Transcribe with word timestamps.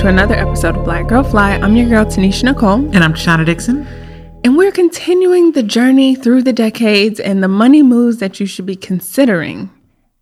To 0.00 0.06
another 0.06 0.34
episode 0.34 0.78
of 0.78 0.84
Black 0.84 1.08
Girl 1.08 1.22
Fly. 1.22 1.56
I'm 1.56 1.76
your 1.76 1.86
girl, 1.86 2.06
Tanisha 2.06 2.44
Nicole. 2.44 2.86
And 2.94 3.04
I'm 3.04 3.12
Shauna 3.12 3.44
Dixon. 3.44 3.86
And 4.42 4.56
we're 4.56 4.72
continuing 4.72 5.52
the 5.52 5.62
journey 5.62 6.14
through 6.14 6.42
the 6.42 6.54
decades 6.54 7.20
and 7.20 7.42
the 7.42 7.48
money 7.48 7.82
moves 7.82 8.16
that 8.16 8.40
you 8.40 8.46
should 8.46 8.64
be 8.64 8.76
considering. 8.76 9.68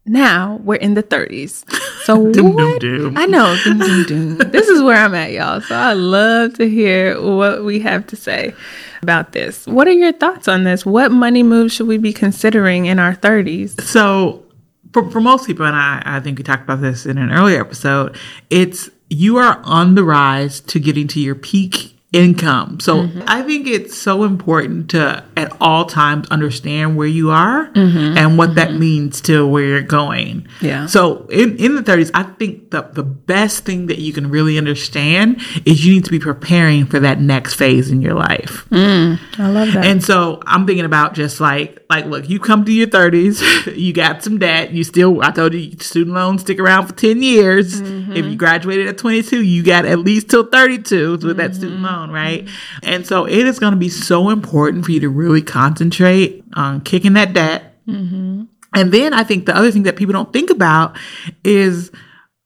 Now 0.05 0.59
we're 0.65 0.75
in 0.75 0.95
the 0.95 1.05
30s. 1.05 1.63
So 2.03 2.33
Doom, 2.33 2.55
what? 2.55 2.81
doom, 2.81 3.15
doom. 3.15 3.17
I 3.17 3.27
know. 3.27 3.57
Doom, 3.63 3.79
doom, 3.79 4.05
doom. 4.05 4.39
this 4.51 4.67
is 4.67 4.83
where 4.83 4.97
I'm 4.97 5.15
at, 5.15 5.31
y'all. 5.31 5.61
So 5.61 5.77
I 5.77 5.93
love 5.93 6.55
to 6.55 6.69
hear 6.69 7.23
what 7.23 7.65
we 7.65 7.79
have 7.79 8.05
to 8.09 8.17
say 8.17 8.53
about 9.01 9.31
this. 9.31 9.65
What 9.69 9.87
are 9.87 9.93
your 9.93 10.13
thoughts 10.13 10.49
on 10.49 10.65
this? 10.65 10.85
What 10.85 11.13
money 11.13 11.45
moves 11.45 11.73
should 11.73 11.87
we 11.87 11.99
be 11.99 12.13
considering 12.13 12.87
in 12.87 12.99
our 12.99 13.15
30s? 13.15 13.81
So, 13.83 14.45
for, 14.93 15.09
for 15.09 15.21
most 15.21 15.47
people, 15.47 15.67
and 15.67 15.77
I, 15.77 16.03
I 16.05 16.19
think 16.19 16.37
we 16.37 16.43
talked 16.43 16.65
about 16.65 16.81
this 16.81 17.07
in 17.07 17.17
an 17.17 17.31
earlier 17.31 17.61
episode, 17.61 18.17
it's 18.51 18.91
you 19.09 19.37
are 19.39 19.61
on 19.65 19.95
the 19.95 20.05
rise 20.05 20.61
to 20.61 20.79
getting 20.79 21.09
to 21.09 21.21
your 21.21 21.35
peak 21.35 21.98
income. 22.13 22.81
So, 22.81 23.03
mm-hmm. 23.03 23.23
I 23.27 23.43
think 23.43 23.67
it's 23.67 23.97
so 23.97 24.25
important 24.25 24.91
to 24.91 25.25
at 25.37 25.55
all 25.61 25.85
times 25.85 26.27
understand 26.29 26.97
where 26.97 27.07
you 27.07 27.31
are 27.31 27.67
mm-hmm. 27.67 28.17
and 28.17 28.39
what 28.39 28.55
that 28.55 28.71
mm-hmm. 28.71 28.81
means 28.81 29.21
to 29.23 29.47
where 29.47 29.65
you're 29.65 29.83
going. 29.83 30.49
Yeah. 30.61 30.87
So, 30.87 31.27
in, 31.27 31.57
in 31.59 31.75
the 31.75 31.83
30s, 31.83 32.11
I 32.15 32.23
think 32.23 32.71
the, 32.71 32.83
the 32.83 33.03
best 33.03 33.65
thing 33.65 33.87
that 33.87 33.99
you 33.99 34.13
can 34.13 34.31
really 34.31 34.57
understand 34.57 35.41
is 35.65 35.85
you 35.85 35.95
need 35.95 36.05
to 36.05 36.11
be 36.11 36.19
preparing 36.19 36.87
for 36.87 36.99
that 37.01 37.21
next 37.21 37.55
phase 37.55 37.91
in 37.91 38.01
your 38.01 38.15
life. 38.15 38.67
Mm. 38.71 39.19
I 39.39 39.49
love 39.51 39.73
that. 39.75 39.85
And 39.85 40.03
so 40.03 40.43
I'm 40.47 40.67
thinking 40.67 40.85
about 40.85 41.15
just 41.15 41.41
like, 41.41 41.85
like, 41.91 42.07
look, 42.07 42.29
you 42.29 42.39
come 42.39 42.65
to 42.65 42.73
your 42.73 42.87
30s, 42.87 43.77
you 43.77 43.93
got 43.93 44.23
some 44.23 44.39
debt. 44.39 44.73
You 44.73 44.85
still, 44.85 45.23
I 45.23 45.31
told 45.31 45.55
you, 45.55 45.73
student 45.79 46.15
loans 46.15 46.43
stick 46.43 46.59
around 46.59 46.87
for 46.87 46.95
10 46.95 47.23
years. 47.23 47.81
If 47.81 48.25
you 48.27 48.37
graduated 48.37 48.89
at 48.89 48.99
22, 48.99 49.43
you 49.43 49.63
got 49.63 49.85
at 49.85 49.99
least 49.99 50.29
till 50.29 50.47
32 50.47 51.19
with 51.19 51.37
that 51.37 51.55
student 51.55 51.83
loan, 51.83 51.98
right? 52.07 52.49
And 52.83 53.07
so 53.07 53.27
it 53.27 53.47
is 53.47 53.59
going 53.59 53.73
to 53.73 53.79
be 53.79 53.89
so 53.89 54.31
important 54.31 54.85
for 54.85 54.93
you 54.93 55.01
to 55.01 55.09
really 55.09 55.43
concentrate 55.43 56.45
on 56.55 56.81
kicking 56.81 57.15
that 57.15 57.33
debt. 57.33 57.77
Mm-hmm. 57.87 58.45
And 58.75 58.93
then 58.93 59.15
I 59.15 59.25
think 59.25 59.47
the 59.47 59.57
other 59.57 59.71
thing 59.71 59.85
that 59.85 59.97
people 59.97 60.13
don't 60.13 60.33
think 60.33 60.51
about 60.51 60.97
is 61.45 61.91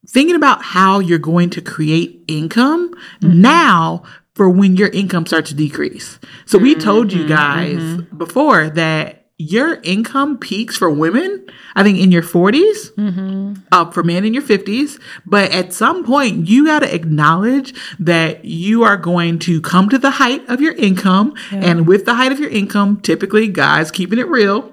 thinking 0.09 0.37
about 0.37 0.63
how 0.63 0.99
you're 1.01 1.19
going 1.19 1.51
to 1.51 1.61
create 1.61 2.23
income 2.29 2.95
mm-hmm. 3.21 3.41
now 3.41 4.05
for 4.35 4.49
when 4.49 4.77
your 4.77 4.89
income 4.89 5.27
starts 5.27 5.51
to 5.51 5.57
decrease. 5.57 6.19
So 6.47 6.59
we 6.59 6.75
told 6.75 7.13
you 7.13 7.25
mm-hmm. 7.25 7.35
guys 7.35 8.03
before 8.17 8.71
that 8.71 9.22
your 9.51 9.81
income 9.83 10.39
peaks 10.39 10.77
for 10.77 10.91
women, 10.91 11.47
I 11.75 11.83
think 11.83 11.99
in 11.99 12.13
your 12.13 12.23
40s, 12.23 12.93
uh, 13.73 13.91
for 13.91 14.03
men 14.03 14.25
in 14.25 14.35
your 14.35 14.43
50s. 14.43 15.01
But 15.27 15.51
at 15.51 15.73
some 15.73 16.05
point, 16.05 16.49
you 16.49 16.67
got 16.67 16.81
to 16.81 16.95
acknowledge 16.95 17.75
that 17.99 18.45
you 18.45 18.83
are 18.85 18.97
going 18.97 19.39
to 19.41 19.61
come 19.61 19.89
to 19.89 19.99
the 19.99 20.11
height 20.13 20.49
of 20.49 20.61
your 20.61 20.75
income. 20.75 21.35
And 21.51 21.87
with 21.87 22.05
the 22.05 22.15
height 22.15 22.33
of 22.33 22.39
your 22.41 22.51
income, 22.51 23.01
typically, 23.01 23.49
guys, 23.49 23.91
keeping 23.91 24.19
it 24.19 24.29
real, 24.29 24.73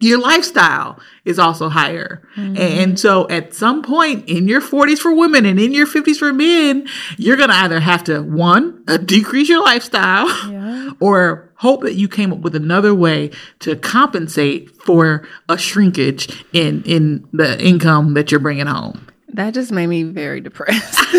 your 0.00 0.18
lifestyle 0.20 0.98
is 1.24 1.38
also 1.38 1.68
higher. 1.70 2.20
And 2.36 2.98
so 3.00 3.26
at 3.30 3.54
some 3.54 3.82
point 3.82 4.28
in 4.28 4.48
your 4.48 4.60
40s 4.60 4.98
for 4.98 5.14
women 5.14 5.46
and 5.46 5.58
in 5.58 5.72
your 5.72 5.86
50s 5.86 6.16
for 6.16 6.32
men, 6.32 6.86
you're 7.16 7.36
going 7.36 7.48
to 7.48 7.54
either 7.54 7.80
have 7.80 8.04
to, 8.04 8.20
one, 8.20 8.84
uh, 8.88 8.96
decrease 9.14 9.48
your 9.48 9.62
lifestyle 9.62 10.28
Yeah. 10.50 10.90
or 11.00 11.52
hope 11.64 11.80
that 11.80 11.94
you 11.94 12.06
came 12.06 12.30
up 12.30 12.40
with 12.40 12.54
another 12.54 12.94
way 12.94 13.30
to 13.58 13.74
compensate 13.74 14.70
for 14.82 15.26
a 15.48 15.56
shrinkage 15.56 16.44
in, 16.52 16.82
in 16.84 17.26
the 17.32 17.58
income 17.58 18.12
that 18.12 18.30
you're 18.30 18.38
bringing 18.38 18.66
home. 18.66 19.08
that 19.28 19.54
just 19.54 19.72
made 19.72 19.86
me 19.86 20.02
very 20.02 20.42
depressed. 20.42 21.00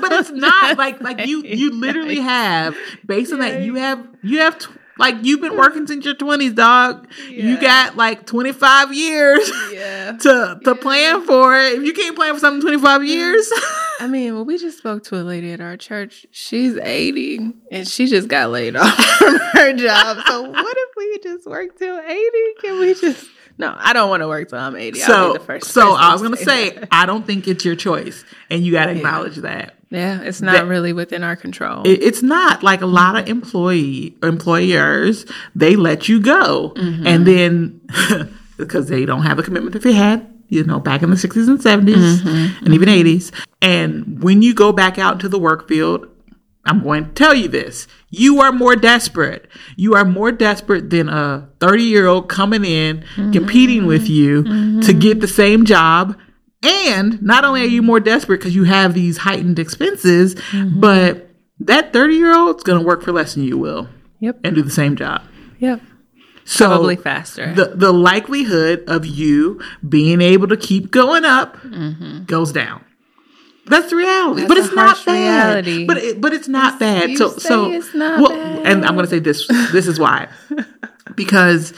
but 0.00 0.10
it's 0.12 0.30
not 0.30 0.78
like 0.78 1.02
like 1.02 1.26
you 1.26 1.42
you 1.44 1.70
literally 1.78 2.18
have 2.18 2.74
based 3.04 3.30
on 3.30 3.40
that 3.40 3.60
you 3.60 3.74
have 3.74 4.08
you 4.22 4.38
have 4.38 4.58
like 4.98 5.16
you've 5.22 5.40
been 5.40 5.56
working 5.56 5.86
since 5.86 6.04
your 6.04 6.14
20s 6.14 6.54
dog 6.54 7.08
you 7.28 7.60
got 7.60 7.96
like 7.96 8.26
25 8.26 8.94
years 8.94 9.50
yeah. 9.72 10.12
to 10.20 10.60
to 10.64 10.74
plan 10.74 11.24
for 11.26 11.56
it 11.58 11.74
if 11.74 11.82
you 11.82 11.92
can't 11.92 12.16
plan 12.16 12.34
for 12.34 12.40
something 12.40 12.60
25 12.60 13.04
years 13.04 13.50
I 14.00 14.08
mean, 14.08 14.34
well, 14.34 14.44
we 14.44 14.58
just 14.58 14.78
spoke 14.78 15.04
to 15.04 15.16
a 15.16 15.22
lady 15.22 15.52
at 15.52 15.60
our 15.60 15.76
church. 15.76 16.26
She's 16.30 16.76
80 16.76 17.52
and 17.70 17.86
she 17.86 18.06
just 18.06 18.28
got 18.28 18.50
laid 18.50 18.76
off 18.76 18.94
from 19.18 19.36
her 19.52 19.72
job. 19.72 20.18
So 20.26 20.50
what 20.50 20.76
if 20.76 20.88
we 20.96 21.18
just 21.22 21.46
work 21.46 21.78
till 21.78 21.98
80? 21.98 22.28
Can 22.60 22.80
we 22.80 22.94
just 22.94 23.28
No, 23.56 23.74
I 23.78 23.92
don't 23.92 24.10
want 24.10 24.22
to 24.22 24.28
work 24.28 24.48
till 24.48 24.58
I'm 24.58 24.74
80. 24.76 25.00
I'll 25.02 25.06
so 25.06 25.32
be 25.32 25.38
the 25.38 25.44
first 25.44 25.70
so 25.70 25.92
i 25.94 26.12
was 26.12 26.22
gonna 26.22 26.36
say 26.36 26.76
i 26.90 27.06
don't 27.06 27.24
think 27.26 27.46
it's 27.46 27.64
your 27.64 27.76
choice 27.76 28.24
and 28.50 28.64
you 28.64 28.72
got 28.72 28.86
to 28.86 28.92
acknowledge 28.92 29.36
that 29.36 29.74
Yeah, 29.90 30.22
it's 30.22 30.42
not 30.42 30.52
that- 30.54 30.66
really 30.66 30.92
within 30.92 31.22
our 31.22 31.36
control. 31.36 31.82
It- 31.86 32.02
it's 32.02 32.22
not 32.22 32.62
like 32.64 32.82
a 32.82 32.86
lot 32.86 33.16
of 33.16 33.28
employee 33.28 34.16
employers 34.22 35.24
they 35.54 35.76
let 35.76 36.08
you 36.08 36.20
go 36.20 36.72
Mm-hmm. 36.76 37.06
and 37.06 37.26
then 37.26 37.80
because 38.56 38.88
they 38.88 39.04
don't 39.04 39.22
have 39.22 39.38
a 39.38 39.42
commitment 39.42 39.72
that 39.74 39.82
they 39.82 39.92
had 39.92 40.26
you 40.48 40.64
know 40.64 40.78
back 40.80 41.02
in 41.02 41.10
the 41.10 41.16
60s 41.16 41.48
and 41.48 41.58
70s 41.60 41.94
Mm-hmm. 42.22 42.64
and 42.64 42.74
even 42.74 42.88
80s 42.88 43.30
and 43.62 44.22
when 44.22 44.42
you 44.42 44.52
go 44.54 44.72
back 44.72 44.98
out 44.98 45.14
into 45.14 45.28
the 45.28 45.38
work 45.38 45.68
field 45.68 46.06
i'm 46.66 46.82
going 46.82 47.04
to 47.06 47.12
tell 47.12 47.34
you 47.34 47.48
this 47.48 47.86
you 48.10 48.40
are 48.40 48.52
more 48.52 48.76
desperate 48.76 49.46
you 49.76 49.94
are 49.94 50.04
more 50.04 50.30
desperate 50.32 50.90
than 50.90 51.08
a 51.08 51.48
30 51.60 51.82
year 51.82 52.06
old 52.06 52.28
coming 52.28 52.64
in 52.64 52.98
Mm-hmm. 53.16 53.32
competing 53.32 53.86
with 53.86 54.08
you 54.08 54.42
to 54.82 54.92
get 54.92 55.20
the 55.20 55.28
same 55.28 55.64
job 55.64 56.16
and 56.62 57.20
not 57.22 57.44
only 57.44 57.62
are 57.62 57.66
you 57.66 57.82
more 57.82 58.00
desperate 58.00 58.38
because 58.38 58.54
you 58.54 58.64
have 58.64 58.94
these 58.94 59.18
heightened 59.18 59.58
expenses, 59.58 60.34
Mm-hmm. 60.34 60.80
but 60.80 61.28
that 61.60 61.92
30 61.92 62.14
year 62.14 62.34
old's 62.34 62.62
going 62.64 62.78
to 62.80 62.86
work 62.86 63.02
for 63.02 63.12
less 63.12 63.34
than 63.34 63.44
you 63.44 63.58
will 63.58 63.88
yep. 64.18 64.38
and 64.42 64.54
do 64.56 64.62
the 64.62 64.70
same 64.70 64.96
job. 64.96 65.20
Yep. 65.58 65.82
So 66.46 66.66
Probably 66.68 66.96
faster. 66.96 67.54
The, 67.54 67.66
the 67.74 67.92
likelihood 67.92 68.84
of 68.86 69.04
you 69.06 69.60
being 69.86 70.20
able 70.22 70.48
to 70.48 70.56
keep 70.56 70.90
going 70.90 71.24
up 71.26 71.56
goes 72.26 72.50
down. 72.52 72.84
That's 73.66 73.90
the 73.90 73.96
reality, 73.96 74.42
Mm-hmm. 74.42 74.48
That's 74.48 74.48
but 74.48 74.58
it's 74.58 74.74
not 74.74 75.06
bad. 75.06 75.66
reality. 75.66 75.86
But 75.86 75.96
it, 75.98 76.20
but 76.20 76.32
it's 76.32 76.48
not 76.48 76.78
bad. 76.78 77.10
you 77.10 77.16
So 77.16 77.28
so 77.36 77.70
it's 77.70 77.94
not 77.94 78.20
well, 78.20 78.30
bad. 78.30 78.66
and 78.66 78.84
I'm 78.84 78.94
going 78.94 79.06
to 79.06 79.10
say 79.10 79.18
this. 79.20 79.46
This 79.72 79.86
is 79.86 79.98
why, 79.98 80.28
because 81.14 81.72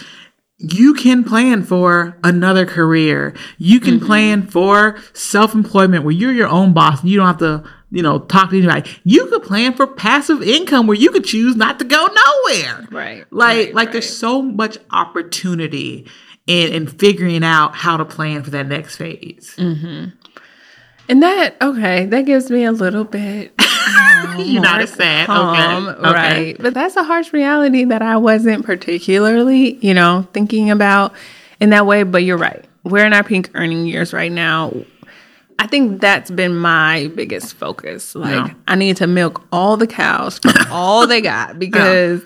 you 0.58 0.94
can 0.94 1.22
plan 1.22 1.62
for 1.62 2.16
another 2.24 2.64
career. 2.66 3.34
You 3.58 3.78
can 3.80 3.96
Mm-hmm. 3.98 4.06
plan 4.06 4.42
for 4.46 4.98
self 5.12 5.54
employment 5.54 6.02
where 6.04 6.12
you're 6.14 6.32
your 6.32 6.48
own 6.48 6.72
boss 6.72 7.02
and 7.02 7.10
you 7.10 7.18
don't 7.18 7.26
have 7.26 7.38
to 7.38 7.62
you 7.90 8.02
know 8.02 8.18
talk 8.20 8.50
to 8.50 8.58
anybody. 8.58 8.90
You 9.04 9.26
could 9.26 9.42
plan 9.42 9.74
for 9.74 9.86
passive 9.86 10.42
income 10.42 10.86
where 10.86 10.96
you 10.96 11.10
could 11.10 11.24
choose 11.24 11.56
not 11.56 11.78
to 11.78 11.84
go 11.84 12.06
nowhere. 12.06 12.86
Right, 12.90 13.24
Like 13.30 13.56
right, 13.56 13.74
like 13.74 13.92
there's 13.92 14.16
so 14.18 14.42
much 14.42 14.78
opportunity 14.90 16.06
in 16.46 16.72
in 16.72 16.86
figuring 16.86 17.44
out 17.44 17.74
how 17.74 17.96
to 17.96 18.04
plan 18.04 18.42
for 18.42 18.50
that 18.50 18.66
next 18.66 18.96
phase. 18.96 19.54
Mm. 19.58 20.12
And 21.08 21.22
that, 21.22 21.56
okay, 21.60 22.06
that 22.06 22.22
gives 22.22 22.50
me 22.50 22.64
a 22.64 22.72
little 22.72 23.04
bit. 23.04 23.52
You're 24.38 24.62
not 24.62 24.80
as 24.80 24.92
sad. 24.92 25.26
calm, 25.26 25.88
Okay. 25.88 25.98
Okay. 26.00 26.12
Right. 26.12 26.56
But 26.58 26.74
that's 26.74 26.96
a 26.96 27.02
harsh 27.02 27.32
reality 27.32 27.84
that 27.84 28.02
I 28.02 28.16
wasn't 28.16 28.64
particularly, 28.66 29.74
you 29.76 29.94
know, 29.94 30.26
thinking 30.32 30.70
about 30.70 31.14
in 31.60 31.70
that 31.70 31.86
way. 31.86 32.02
But 32.02 32.22
you're 32.24 32.36
right. 32.36 32.64
We're 32.84 33.06
in 33.06 33.12
our 33.12 33.24
peak 33.24 33.50
earning 33.54 33.86
years 33.86 34.12
right 34.12 34.30
now. 34.32 34.72
I 35.58 35.66
think 35.66 36.00
that's 36.00 36.30
been 36.30 36.56
my 36.56 37.10
biggest 37.14 37.54
focus. 37.54 38.14
Like. 38.14 38.54
I 38.68 38.74
need 38.74 38.98
to 38.98 39.06
milk 39.06 39.42
all 39.52 39.76
the 39.76 39.86
cows 39.86 40.38
for 40.38 40.52
all 40.70 41.06
they 41.06 41.20
got 41.20 41.58
because 41.58 42.22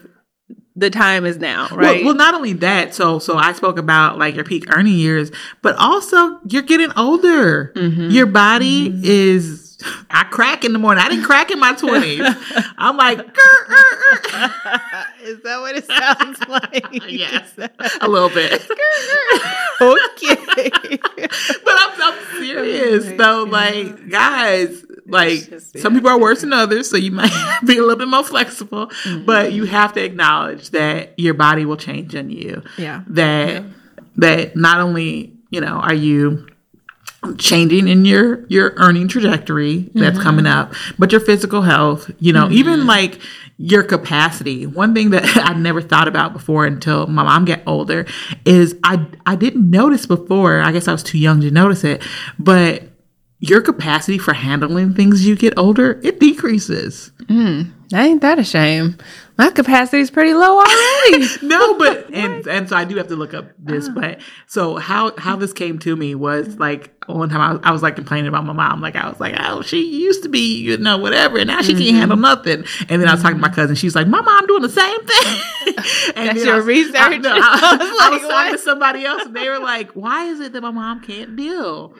the 0.80 0.90
time 0.90 1.26
is 1.26 1.38
now, 1.38 1.68
right? 1.70 2.04
well, 2.04 2.14
not 2.14 2.34
only 2.34 2.54
that. 2.54 2.94
So, 2.94 3.18
so 3.18 3.36
I 3.36 3.52
spoke 3.52 3.78
about 3.78 4.18
like 4.18 4.34
your 4.34 4.44
peak 4.44 4.64
earning 4.74 4.94
years, 4.94 5.30
but 5.62 5.76
also 5.76 6.38
you're 6.48 6.62
getting 6.62 6.90
older. 6.96 7.72
Mm-hmm. 7.74 8.10
Your 8.10 8.26
body 8.26 8.92
is. 9.04 9.68
I 10.10 10.24
crack 10.24 10.62
in 10.64 10.74
the 10.74 10.78
morning. 10.78 11.02
I 11.02 11.08
didn't 11.08 11.24
crack 11.24 11.50
in 11.50 11.58
my 11.58 11.74
twenties. 11.74 12.20
I'm 12.76 12.98
like, 12.98 13.18
is 15.22 15.40
that 15.42 15.58
what 15.60 15.76
it 15.76 15.86
sounds 15.86 16.38
like? 16.48 16.86
yes, 17.10 17.50
a 18.00 18.08
little 18.08 18.28
bit. 18.28 18.52
okay. 19.80 20.98
but 21.64 21.74
I'm, 21.78 22.02
I'm 22.02 22.18
serious 22.38 23.06
though. 23.16 23.44
Like, 23.44 24.10
guys, 24.10 24.84
like 25.10 25.48
just- 25.48 25.78
some 25.78 25.94
people 25.94 26.10
are 26.10 26.18
worse 26.20 26.40
than 26.42 26.52
others, 26.52 26.88
so 26.90 26.96
you 26.96 27.10
might 27.20 27.30
be 27.66 27.76
a 27.78 27.80
little 27.80 27.96
bit 27.96 28.08
more 28.08 28.24
flexible. 28.24 28.86
Mm-hmm. 28.88 29.24
But 29.26 29.52
you 29.52 29.64
have 29.64 29.92
to 29.94 30.02
acknowledge 30.04 30.70
that 30.70 31.18
your 31.18 31.34
body 31.34 31.64
will 31.64 31.76
change 31.76 32.14
in 32.14 32.30
you. 32.30 32.62
Yeah. 32.78 33.02
That 33.08 33.64
that 34.16 34.56
not 34.56 34.80
only 34.80 35.32
you 35.50 35.60
know 35.60 35.74
are 35.76 35.94
you 35.94 36.46
changing 37.36 37.86
in 37.86 38.04
your 38.06 38.46
your 38.48 38.72
earning 38.76 39.06
trajectory 39.06 39.90
that's 39.94 40.14
Mm-hmm. 40.16 40.22
coming 40.22 40.46
up 40.46 40.72
but 40.98 41.12
your 41.12 41.20
physical 41.20 41.60
health 41.60 42.10
you 42.18 42.32
know 42.32 42.48
even 42.50 42.86
like 42.86 43.20
your 43.58 43.82
capacity 43.82 44.64
one 44.66 44.94
thing 44.94 45.10
that 45.10 45.24
i 45.36 45.52
never 45.52 45.82
thought 45.82 46.08
about 46.08 46.32
before 46.32 46.64
until 46.64 47.06
my 47.08 47.22
mom 47.22 47.44
got 47.44 47.60
older 47.66 48.06
is 48.46 48.74
i 48.84 49.04
i 49.26 49.36
didn't 49.36 49.68
notice 49.70 50.06
before 50.06 50.60
i 50.62 50.72
guess 50.72 50.88
i 50.88 50.92
was 50.92 51.02
too 51.02 51.18
young 51.18 51.42
to 51.42 51.50
notice 51.50 51.84
it 51.84 52.02
but 52.38 52.84
your 53.40 53.62
capacity 53.62 54.18
for 54.18 54.34
handling 54.34 54.94
things 54.94 55.16
as 55.16 55.26
you 55.26 55.34
get 55.34 55.58
older, 55.58 55.98
it 56.02 56.20
decreases. 56.20 57.10
Mm, 57.22 57.72
ain't 57.94 58.20
that 58.20 58.38
a 58.38 58.44
shame? 58.44 58.98
My 59.38 59.48
capacity 59.48 60.00
is 60.00 60.10
pretty 60.10 60.34
low 60.34 60.58
already. 60.58 61.24
no, 61.42 61.78
but 61.78 62.10
and 62.12 62.46
and 62.46 62.68
so 62.68 62.76
I 62.76 62.84
do 62.84 62.96
have 62.96 63.08
to 63.08 63.16
look 63.16 63.32
up 63.32 63.52
this. 63.58 63.88
Oh. 63.88 63.94
But 63.94 64.20
so 64.46 64.76
how 64.76 65.16
how 65.16 65.36
this 65.36 65.54
came 65.54 65.78
to 65.78 65.96
me 65.96 66.14
was 66.14 66.58
like 66.58 66.92
one 67.06 67.30
time 67.30 67.40
I 67.40 67.52
was, 67.52 67.60
I 67.64 67.70
was 67.70 67.82
like 67.82 67.96
complaining 67.96 68.28
about 68.28 68.44
my 68.44 68.52
mom. 68.52 68.82
Like 68.82 68.96
I 68.96 69.08
was 69.08 69.18
like, 69.18 69.34
oh, 69.38 69.62
she 69.62 69.98
used 70.02 70.22
to 70.24 70.28
be 70.28 70.58
you 70.58 70.76
know 70.76 70.98
whatever, 70.98 71.38
and 71.38 71.46
now 71.46 71.62
she 71.62 71.72
can't 71.72 71.84
mm-hmm. 71.84 71.96
handle 71.96 72.18
nothing. 72.18 72.66
And 72.90 73.00
then 73.00 73.08
I 73.08 73.14
was 73.14 73.22
talking 73.22 73.38
to 73.38 73.40
my 73.40 73.48
cousin. 73.48 73.76
She's 73.76 73.94
like, 73.94 74.06
my 74.06 74.20
mom 74.20 74.46
doing 74.46 74.60
the 74.60 74.68
same 74.68 75.06
thing. 75.06 75.74
and 76.16 76.28
That's 76.28 76.44
your 76.44 76.54
I 76.54 76.56
was- 76.58 76.66
research? 76.66 76.96
I, 76.96 77.16
no, 77.16 77.30
I, 77.32 77.36
I 77.36 77.76
was 77.76 77.88
I 77.88 78.10
like, 78.10 78.20
was 78.20 78.30
talking 78.30 78.52
to 78.52 78.58
somebody 78.58 79.06
else, 79.06 79.22
and 79.24 79.34
they 79.34 79.48
were 79.48 79.60
like, 79.60 79.92
why 79.92 80.24
is 80.26 80.40
it 80.40 80.52
that 80.52 80.60
my 80.60 80.70
mom 80.70 81.00
can't 81.00 81.34
deal? 81.34 81.94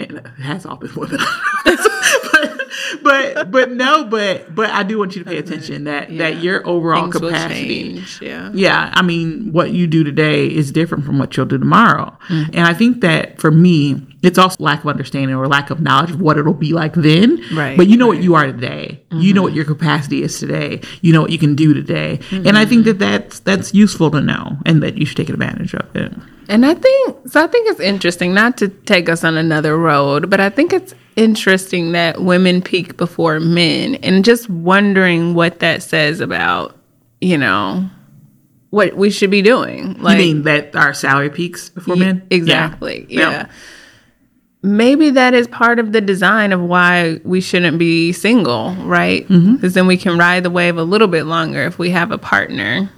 And 0.00 0.12
it 0.18 0.26
has 0.42 0.64
all 0.66 0.76
been 0.76 0.94
women. 0.94 1.18
but, 1.64 2.58
but 3.02 3.50
but 3.50 3.70
no, 3.72 4.04
but 4.04 4.54
but 4.54 4.70
I 4.70 4.82
do 4.82 4.98
want 4.98 5.16
you 5.16 5.24
to 5.24 5.28
pay 5.30 5.38
attention 5.38 5.84
that 5.84 6.10
Yeah. 6.10 6.30
that 6.30 6.42
your 6.42 6.66
overall 6.66 7.10
Things 7.10 7.16
capacity. 7.16 8.04
Yeah. 8.20 8.50
Yeah, 8.54 8.90
I 8.94 9.02
mean, 9.02 9.52
what 9.52 9.70
you 9.72 9.86
do 9.86 10.04
today 10.04 10.46
is 10.46 10.70
different 10.72 11.04
from 11.04 11.18
what 11.18 11.36
you'll 11.36 11.46
do 11.46 11.58
tomorrow. 11.58 12.16
Mm-hmm. 12.28 12.50
And 12.54 12.66
I 12.66 12.74
think 12.74 13.00
that 13.00 13.40
for 13.40 13.50
me, 13.50 14.00
it's 14.22 14.38
also 14.38 14.56
lack 14.62 14.80
of 14.80 14.88
understanding 14.88 15.36
or 15.36 15.46
lack 15.46 15.70
of 15.70 15.80
knowledge 15.80 16.10
of 16.10 16.20
what 16.20 16.36
it'll 16.38 16.52
be 16.54 16.72
like 16.72 16.94
then. 16.94 17.40
Right, 17.54 17.76
But 17.76 17.86
you 17.88 17.96
know 17.96 18.06
what 18.08 18.14
right. 18.16 18.20
Mm-hmm. 18.20 18.24
you 18.24 18.34
are 18.34 18.46
today. 18.46 19.02
You 19.12 19.32
know 19.32 19.42
what 19.42 19.52
your 19.52 19.64
capacity 19.64 20.22
is 20.22 20.38
today. 20.38 20.80
You 21.02 21.12
know 21.12 21.22
what 21.22 21.30
you 21.30 21.38
can 21.38 21.54
do 21.54 21.72
today. 21.72 22.18
And 22.32 22.56
I 22.58 22.62
Mm-hmm. 22.62 22.68
think 22.70 22.84
that 22.86 22.98
that's 22.98 23.40
that's 23.40 23.72
useful 23.74 24.10
to 24.10 24.20
know 24.20 24.56
and 24.66 24.82
that 24.82 24.96
you 24.98 25.06
should 25.06 25.16
take 25.16 25.28
advantage 25.28 25.72
of 25.74 25.94
it. 25.94 26.12
And 26.48 26.64
I 26.66 26.74
think 26.74 27.16
so. 27.28 27.44
I 27.44 27.46
think 27.46 27.68
it's 27.68 27.78
interesting 27.80 28.32
not 28.34 28.56
to 28.58 28.68
take 28.68 29.08
us 29.08 29.22
on 29.22 29.36
another 29.36 29.76
road, 29.76 30.30
but 30.30 30.40
I 30.40 30.48
think 30.50 30.72
it's 30.72 30.94
interesting 31.14 31.92
that 31.92 32.22
women 32.22 32.62
peak 32.62 32.96
before 32.96 33.38
men, 33.38 33.96
and 33.96 34.24
just 34.24 34.48
wondering 34.48 35.34
what 35.34 35.58
that 35.60 35.82
says 35.82 36.20
about 36.20 36.74
you 37.20 37.36
know 37.38 37.88
what 38.70 38.96
we 38.96 39.10
should 39.10 39.30
be 39.30 39.42
doing. 39.42 39.94
Like 40.02 40.18
you 40.18 40.24
mean 40.34 40.42
that 40.42 40.74
our 40.74 40.92
salary 40.94 41.30
peaks 41.30 41.68
before 41.68 41.96
men? 41.96 42.26
Exactly. 42.30 43.06
Yeah. 43.08 43.30
Yeah. 43.30 43.46
Maybe 44.62 45.10
that 45.10 45.34
is 45.34 45.46
part 45.46 45.78
of 45.78 45.92
the 45.92 46.00
design 46.00 46.52
of 46.52 46.60
why 46.60 47.20
we 47.24 47.40
shouldn't 47.40 47.78
be 47.78 48.12
single, 48.12 48.72
right? 48.74 49.22
Because 49.28 49.40
Mm-hmm. 49.40 49.68
then 49.68 49.86
we 49.86 49.96
can 49.96 50.18
ride 50.18 50.42
the 50.42 50.50
wave 50.50 50.76
a 50.76 50.82
little 50.82 51.06
bit 51.08 51.24
longer 51.24 51.62
if 51.62 51.78
we 51.78 51.90
have 51.90 52.10
a 52.10 52.18
partner. 52.18 52.90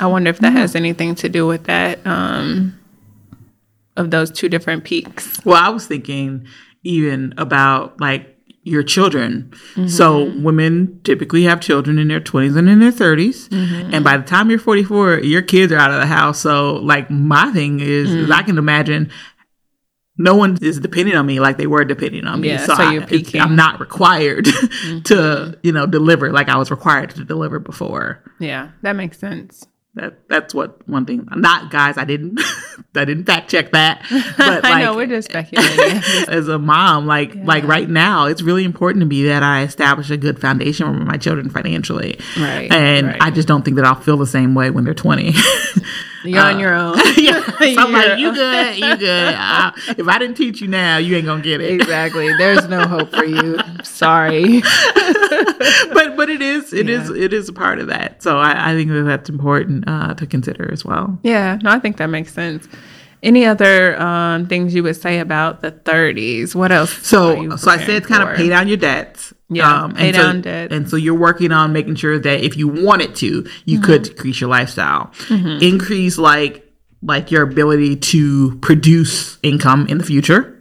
I 0.00 0.06
wonder 0.06 0.30
if 0.30 0.38
that 0.38 0.52
has 0.54 0.74
anything 0.74 1.14
to 1.16 1.28
do 1.28 1.46
with 1.46 1.64
that, 1.64 2.04
um, 2.06 2.78
of 3.96 4.10
those 4.10 4.30
two 4.30 4.48
different 4.48 4.84
peaks. 4.84 5.44
Well, 5.44 5.62
I 5.62 5.68
was 5.68 5.86
thinking 5.86 6.46
even 6.82 7.34
about 7.36 8.00
like 8.00 8.34
your 8.62 8.82
children. 8.82 9.52
So 9.88 10.32
women 10.40 11.00
typically 11.02 11.42
have 11.44 11.60
children 11.60 11.98
in 11.98 12.08
their 12.08 12.20
20s 12.20 12.56
and 12.56 12.68
in 12.68 12.78
their 12.78 12.92
30s. 12.92 13.48
And 13.92 14.04
by 14.04 14.16
the 14.18 14.22
time 14.22 14.48
you're 14.50 14.58
44, 14.58 15.20
your 15.20 15.40
kids 15.42 15.72
are 15.72 15.76
out 15.78 15.90
of 15.90 15.98
the 16.00 16.06
house. 16.06 16.40
So 16.40 16.74
like 16.76 17.10
my 17.10 17.50
thing 17.52 17.80
is, 17.80 18.10
is 18.10 18.30
I 18.30 18.42
can 18.42 18.58
imagine 18.58 19.10
no 20.20 20.34
one 20.34 20.58
is 20.60 20.78
depending 20.78 21.16
on 21.16 21.24
me 21.24 21.40
like 21.40 21.56
they 21.56 21.66
were 21.66 21.84
depending 21.84 22.26
on 22.26 22.42
me. 22.42 22.48
Yeah, 22.48 22.58
so 22.58 22.74
so 22.74 22.82
I, 22.82 23.22
I'm 23.40 23.56
not 23.56 23.80
required 23.80 24.44
to, 24.44 24.52
mm-hmm. 24.52 25.60
you 25.62 25.72
know, 25.72 25.86
deliver 25.86 26.30
like 26.30 26.48
I 26.48 26.58
was 26.58 26.70
required 26.70 27.10
to 27.10 27.24
deliver 27.24 27.58
before. 27.58 28.22
Yeah, 28.38 28.70
that 28.82 28.96
makes 28.96 29.18
sense. 29.18 29.66
That 29.94 30.28
that's 30.28 30.54
what 30.54 30.86
one 30.88 31.04
thing. 31.04 31.26
Not 31.34 31.70
guys, 31.72 31.98
I 31.98 32.04
didn't 32.04 32.40
I 32.94 33.04
didn't 33.04 33.24
fact 33.24 33.50
check 33.50 33.72
that. 33.72 34.04
But 34.38 34.64
I 34.64 34.82
know 34.82 34.94
we're 34.94 35.06
just 35.06 35.28
speculating. 35.30 36.00
as 36.28 36.46
a 36.48 36.58
mom 36.60 37.06
like 37.06 37.34
like 37.34 37.64
right 37.64 37.88
now 37.90 38.26
it's 38.26 38.40
really 38.42 38.64
important 38.64 39.00
to 39.02 39.06
me 39.06 39.24
that 39.24 39.42
i 39.42 39.62
establish 39.62 40.10
a 40.10 40.16
good 40.16 40.40
foundation 40.40 40.86
for 40.86 41.04
my 41.04 41.16
children 41.16 41.50
financially 41.50 42.18
Right, 42.38 42.70
and 42.72 43.08
right. 43.08 43.16
i 43.20 43.30
just 43.30 43.46
don't 43.48 43.64
think 43.64 43.76
that 43.76 43.84
i'll 43.84 43.94
feel 43.96 44.16
the 44.16 44.26
same 44.26 44.54
way 44.54 44.70
when 44.70 44.84
they're 44.84 44.94
20 44.94 45.34
You're 46.24 46.40
on 46.44 46.58
your 46.60 46.74
own. 46.74 46.96
yeah 47.16 47.40
so 47.44 47.74
i'm 47.78 47.92
like 47.92 48.18
you 48.18 48.32
good 48.34 48.76
you 48.78 48.96
good 48.96 49.34
Uh, 49.34 49.72
if 49.98 50.06
i 50.08 50.18
didn't 50.18 50.36
teach 50.36 50.60
you 50.60 50.68
now 50.68 50.98
you 50.98 51.16
ain't 51.16 51.26
gonna 51.26 51.42
get 51.42 51.60
it 51.60 51.72
Exactly. 51.80 52.28
There's 52.38 52.68
no 52.68 52.86
hope 52.86 53.10
for 53.10 53.24
you. 53.24 53.58
Sorry. 53.82 54.62
but 55.92 56.16
but 56.16 56.28
it 56.30 56.42
is 56.42 56.72
it 56.72 56.88
is 56.88 57.08
Yeah. 57.10 57.24
it 57.24 57.32
is 57.32 57.48
a 57.48 57.52
part 57.52 57.78
of 57.78 57.86
that 57.88 58.22
so 58.22 58.38
i, 58.38 58.70
I 58.70 58.74
think 58.74 58.90
that 58.90 59.02
that's 59.02 59.28
important 59.30 59.84
uh, 59.86 60.14
to 60.14 60.26
consider 60.26 60.70
as 60.72 60.84
well 60.84 61.18
Yeah, 61.22 61.58
no, 61.62 61.70
I 61.70 61.78
think 61.78 61.98
that 61.98 62.06
makes 62.08 62.32
sense. 62.32 62.66
Any 63.22 63.44
other 63.44 64.00
um, 64.00 64.46
things 64.46 64.74
you 64.74 64.82
would 64.82 64.96
say 64.96 65.18
about 65.18 65.60
the 65.60 65.70
30s? 65.70 66.54
What 66.54 66.72
else? 66.72 66.90
So, 67.06 67.54
so 67.58 67.70
I 67.70 67.76
said 67.76 67.90
it's 67.90 68.06
kind 68.06 68.22
of 68.26 68.34
pay 68.34 68.48
down 68.48 68.66
your 68.66 68.78
debts. 68.78 69.32
Um, 69.32 69.36
Yeah, 69.50 69.84
and 69.84 69.94
pay 69.96 70.12
so- 70.12 70.22
down 70.22 70.40
debt. 70.40 70.72
And 70.72 70.88
so 70.88 70.96
you're 70.96 71.12
working 71.28 71.52
on 71.52 71.74
making 71.74 71.96
sure 71.96 72.18
that 72.18 72.40
if 72.42 72.56
you 72.56 72.66
wanted 72.66 73.14
to, 73.16 73.46
you 73.66 73.76
Mm-hmm. 73.78 73.84
could 73.84 74.02
decrease 74.04 74.40
your 74.40 74.48
lifestyle, 74.48 75.12
increase 75.60 76.16
like 76.16 76.66
like 77.02 77.30
your 77.30 77.42
ability 77.42 77.96
to 77.96 78.56
produce 78.60 79.38
income 79.42 79.86
in 79.88 79.98
the 79.98 80.04
future. 80.04 80.56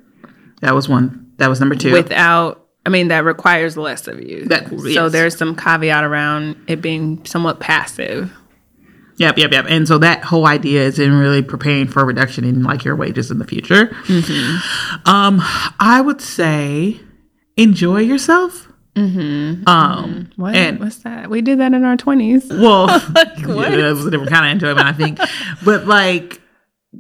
That 0.60 0.76
was 0.76 0.90
one. 0.90 1.32
That 1.38 1.48
was 1.50 1.62
number 1.62 1.76
two. 1.76 1.94
without. 1.94 2.66
I 2.90 2.92
mean, 2.92 3.10
that 3.10 3.24
requires 3.24 3.78
less 3.78 4.08
of 4.08 4.20
you. 4.20 4.46
That- 4.46 4.68
So 4.94 5.10
there's 5.10 5.38
some 5.38 5.56
caveat 5.56 6.04
around 6.04 6.56
it 6.68 6.82
being 6.82 7.24
somewhat 7.24 7.60
passive. 7.60 8.32
Yep, 9.18 9.38
yep, 9.38 9.52
yep. 9.52 9.66
And 9.70 9.88
so 9.88 10.00
that 10.00 10.24
whole 10.24 10.48
idea 10.48 10.82
is 10.82 10.98
in 10.98 11.14
really 11.14 11.44
preparing 11.44 11.88
for 11.88 12.02
a 12.02 12.06
reduction 12.06 12.44
in 12.46 12.64
like 12.64 12.84
your 12.84 12.96
wages 12.96 13.30
in 13.30 13.38
the 13.38 13.46
future. 13.46 13.88
Mm-hmm. 14.08 15.08
Um, 15.08 15.40
I 15.80 16.02
would 16.02 16.20
say 16.20 17.00
enjoy 17.58 18.00
yourself. 18.00 18.68
Mm-hmm. 18.96 19.68
Um, 19.70 20.32
What? 20.36 20.56
and 20.56 20.80
What's 20.80 20.98
that? 21.04 21.30
We 21.30 21.42
did 21.42 21.60
that 21.60 21.74
in 21.74 21.84
our 21.84 21.96
20s. 21.96 22.50
Well, 22.60 22.88
what? 23.12 23.38
yeah, 23.40 23.76
that 23.76 23.94
was 23.94 24.06
a 24.08 24.10
different 24.10 24.32
kind 24.32 24.46
of 24.48 24.52
enjoyment, 24.54 24.88
I 24.88 24.94
think. 24.94 25.20
but 25.64 25.86
like, 25.86 26.42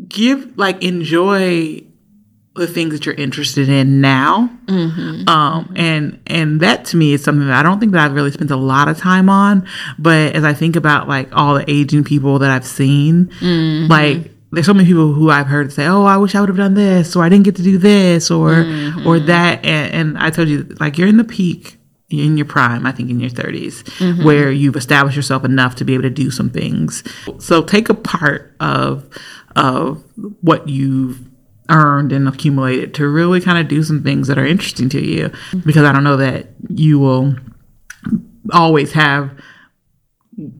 give 0.07 0.55
like 0.55 0.83
enjoy 0.83 1.81
the 2.59 2.67
things 2.67 2.93
that 2.93 3.05
you're 3.05 3.15
interested 3.15 3.69
in 3.69 4.01
now. 4.01 4.49
Mm-hmm. 4.65 5.27
Um, 5.27 5.73
and 5.75 6.21
and 6.27 6.61
that 6.61 6.85
to 6.85 6.97
me 6.97 7.13
is 7.13 7.23
something 7.23 7.47
that 7.47 7.57
I 7.57 7.63
don't 7.63 7.79
think 7.79 7.93
that 7.93 8.05
I've 8.05 8.13
really 8.13 8.31
spent 8.31 8.51
a 8.51 8.57
lot 8.57 8.87
of 8.87 8.97
time 8.97 9.29
on. 9.29 9.67
But 9.97 10.35
as 10.35 10.43
I 10.43 10.53
think 10.53 10.75
about 10.75 11.07
like 11.07 11.29
all 11.35 11.55
the 11.55 11.69
aging 11.69 12.03
people 12.03 12.39
that 12.39 12.51
I've 12.51 12.65
seen, 12.65 13.31
mm-hmm. 13.39 13.91
like. 13.91 14.31
There's 14.51 14.65
so 14.65 14.73
many 14.73 14.87
people 14.87 15.13
who 15.13 15.29
I've 15.29 15.45
heard 15.45 15.71
say, 15.71 15.85
"Oh, 15.85 16.05
I 16.05 16.17
wish 16.17 16.33
I 16.33 16.39
would 16.39 16.49
have 16.49 16.57
done 16.57 16.73
this," 16.73 17.15
or 17.15 17.23
"I 17.23 17.29
didn't 17.29 17.45
get 17.45 17.57
to 17.57 17.61
do 17.61 17.77
this," 17.77 18.31
or 18.31 18.49
mm-hmm. 18.49 19.05
or 19.05 19.19
that. 19.19 19.63
And, 19.63 19.93
and 19.93 20.17
I 20.17 20.31
told 20.31 20.49
you, 20.49 20.63
like, 20.79 20.97
you're 20.97 21.07
in 21.07 21.17
the 21.17 21.23
peak 21.23 21.77
in 22.09 22.35
your 22.35 22.47
prime, 22.47 22.87
I 22.87 22.91
think 22.91 23.11
in 23.11 23.19
your 23.19 23.29
30s, 23.29 24.23
where 24.23 24.51
you've 24.51 24.75
established 24.75 25.15
yourself 25.15 25.45
enough 25.45 25.75
to 25.75 25.85
be 25.85 25.93
able 25.93 26.01
to 26.01 26.09
do 26.09 26.31
some 26.31 26.49
things. 26.49 27.03
So 27.37 27.61
take 27.61 27.89
a 27.89 27.93
part 27.93 28.55
of 28.59 29.07
of 29.55 30.03
what 30.41 30.67
you've 30.67 31.29
earned 31.69 32.11
and 32.11 32.27
accumulated 32.27 32.93
to 32.95 33.07
really 33.07 33.39
kind 33.41 33.57
of 33.57 33.67
do 33.67 33.83
some 33.83 34.03
things 34.03 34.27
that 34.27 34.37
are 34.37 34.45
interesting 34.45 34.89
to 34.89 35.01
you 35.01 35.31
because 35.65 35.83
I 35.83 35.91
don't 35.91 36.03
know 36.03 36.17
that 36.17 36.47
you 36.69 36.99
will 36.99 37.35
always 38.51 38.91
have 38.93 39.31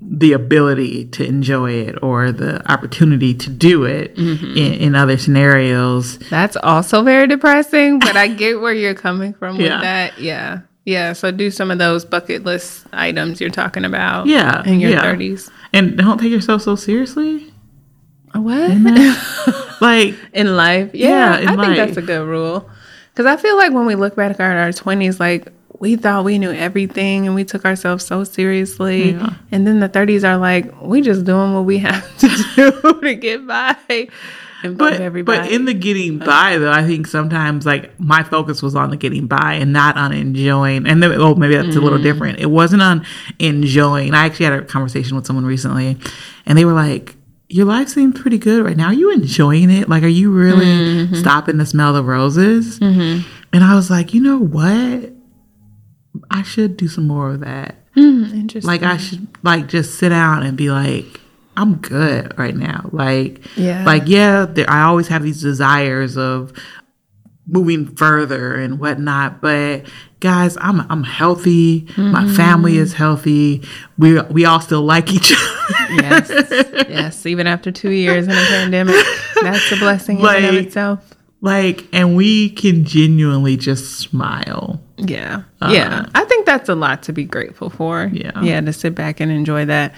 the 0.01 0.33
ability 0.33 1.05
to 1.05 1.25
enjoy 1.25 1.71
it 1.71 1.95
or 2.03 2.31
the 2.31 2.69
opportunity 2.71 3.33
to 3.33 3.49
do 3.49 3.85
it 3.85 4.15
mm-hmm. 4.15 4.57
in, 4.57 4.73
in 4.73 4.95
other 4.95 5.17
scenarios. 5.17 6.17
That's 6.29 6.57
also 6.57 7.01
very 7.03 7.27
depressing, 7.27 7.99
but 7.99 8.17
I 8.17 8.27
get 8.27 8.59
where 8.59 8.73
you're 8.73 8.93
coming 8.95 9.33
from 9.33 9.57
with 9.57 9.67
Yeah. 9.67 9.81
that. 9.81 10.19
Yeah. 10.19 10.61
Yeah. 10.85 11.13
So 11.13 11.31
do 11.31 11.49
some 11.49 11.71
of 11.71 11.77
those 11.77 12.03
bucket 12.03 12.43
list 12.43 12.87
items 12.91 13.39
you're 13.39 13.49
talking 13.49 13.85
about. 13.85 14.27
Yeah, 14.27 14.63
In 14.65 14.79
your 14.81 14.91
yeah. 14.91 15.03
30s. 15.03 15.49
And 15.71 15.97
don't 15.97 16.17
take 16.17 16.31
yourself 16.31 16.63
so 16.63 16.75
seriously. 16.75 17.53
What? 18.33 18.71
Like 19.81 20.15
in 20.33 20.55
life. 20.55 20.91
Yeah, 20.93 21.39
Yeah, 21.39 21.39
in 21.39 21.47
I 21.59 21.65
think 21.65 21.77
that's 21.77 21.97
a 21.97 22.01
good 22.01 22.25
rule. 22.27 22.69
Because 23.13 23.25
I 23.25 23.37
feel 23.41 23.57
like 23.57 23.73
when 23.73 23.85
we 23.85 23.95
look 23.95 24.15
back 24.15 24.39
at 24.39 24.41
our 24.41 24.71
twenties, 24.73 25.19
like 25.19 25.47
we 25.79 25.95
thought 25.95 26.25
we 26.25 26.37
knew 26.39 26.51
everything 26.51 27.25
and 27.25 27.35
we 27.35 27.43
took 27.45 27.63
ourselves 27.65 28.05
so 28.05 28.23
seriously, 28.25 29.11
Yeah. 29.11 29.33
and 29.51 29.65
then 29.65 29.79
the 29.79 29.87
thirties 29.87 30.23
are 30.23 30.37
like 30.37 30.69
we 30.81 31.01
just 31.01 31.25
doing 31.25 31.53
what 31.53 31.65
we 31.65 31.77
have 31.87 32.17
to 32.19 32.27
do 32.55 33.01
to 33.01 33.15
get 33.15 33.47
by 33.47 33.75
and 34.61 34.77
but 34.77 34.99
everybody. 34.99 35.39
but 35.39 35.51
in 35.51 35.63
the 35.63 35.73
getting 35.73 36.17
by 36.19 36.57
though, 36.57 36.71
I 36.71 36.85
think 36.85 37.07
sometimes 37.07 37.65
like 37.65 37.97
my 37.99 38.23
focus 38.23 38.61
was 38.61 38.75
on 38.75 38.89
the 38.89 38.97
getting 38.97 39.25
by 39.27 39.53
and 39.53 39.71
not 39.71 39.95
on 39.95 40.11
enjoying. 40.11 40.85
And 40.85 41.01
then, 41.01 41.13
oh, 41.13 41.33
maybe 41.35 41.55
that's 41.55 41.75
a 41.77 41.79
Mm. 41.79 41.83
little 41.83 41.99
different. 42.01 42.39
It 42.39 42.47
wasn't 42.51 42.81
on 42.81 43.05
enjoying. 43.39 44.13
I 44.13 44.25
actually 44.25 44.45
had 44.47 44.53
a 44.53 44.61
conversation 44.65 45.15
with 45.15 45.25
someone 45.25 45.45
recently, 45.45 45.97
and 46.45 46.57
they 46.57 46.65
were 46.65 46.73
like. 46.73 47.15
Your 47.51 47.65
life 47.65 47.89
seems 47.89 48.19
pretty 48.19 48.37
good 48.37 48.63
right 48.63 48.77
now. 48.77 48.87
Are 48.87 48.93
you 48.93 49.11
enjoying 49.11 49.69
it? 49.71 49.89
Like, 49.89 50.03
are 50.03 50.07
you 50.07 50.31
really 50.31 50.65
Mm-hmm. 50.65 51.15
stopping 51.15 51.57
to 51.57 51.65
smell 51.65 51.93
the 51.93 52.03
roses? 52.03 52.77
And 52.81 53.23
I 53.63 53.73
was 53.75 53.89
like, 53.89 54.13
you 54.13 54.21
know 54.21 54.37
what? 54.37 55.11
I 56.29 56.43
should 56.43 56.77
do 56.77 56.87
some 56.87 57.07
more 57.07 57.31
of 57.31 57.39
that. 57.39 57.75
Mm, 57.95 58.31
interesting. 58.33 58.67
Like, 58.69 58.83
I 58.83 58.97
should 58.97 59.27
like 59.43 59.67
just 59.67 59.95
sit 59.97 60.09
down 60.09 60.43
and 60.43 60.55
be 60.55 60.69
like, 60.69 61.05
I'm 61.57 61.75
good 61.77 62.37
right 62.37 62.55
now. 62.55 62.89
Like, 62.93 63.41
Yeah. 63.57 63.83
like 63.83 64.03
yeah, 64.05 64.45
there, 64.45 64.69
I 64.69 64.83
always 64.83 65.07
have 65.07 65.23
these 65.23 65.41
desires 65.41 66.17
of 66.17 66.53
moving 67.49 67.87
further 67.95 68.55
and 68.55 68.79
whatnot. 68.79 69.41
But 69.41 69.83
guys, 70.19 70.57
I'm 70.61 70.81
I'm 70.91 71.03
healthy. 71.03 71.87
My 71.97 72.27
family 72.35 72.77
is 72.77 72.93
healthy. 72.93 73.63
We 73.97 74.21
we 74.23 74.45
all 74.45 74.59
still 74.61 74.83
like 74.83 75.11
each 75.11 75.31
other. 75.33 75.93
Yes. 76.01 76.29
yes. 76.89 77.25
Even 77.25 77.47
after 77.47 77.71
two 77.71 77.91
years 77.91 78.25
in 78.27 78.31
a 78.33 78.45
pandemic, 78.47 78.95
that's 79.41 79.71
a 79.71 79.75
blessing 79.77 80.19
in 80.19 80.25
and 80.25 80.45
of 80.45 80.53
Like- 80.55 80.65
itself. 80.65 81.15
like, 81.41 81.87
and 81.93 82.15
we 82.15 82.49
can 82.49 82.83
genuinely 82.85 83.55
just 83.57 83.99
smile. 83.99 84.81
Yeah. 84.97 85.43
yeah. 85.69 86.05
I 86.13 86.25
think 86.25 86.45
that's 86.45 86.67
a 86.67 86.75
lot 86.75 87.03
to 87.03 87.13
be 87.13 87.23
grateful 87.23 87.69
for. 87.69 88.01
Uh, 88.01 88.09
Yeah. 88.11 88.41
Yeah. 88.41 88.61
To 88.61 88.73
sit 88.73 88.93
back 88.95 89.19
and 89.21 89.31
enjoy 89.31 89.65
that 89.65 89.93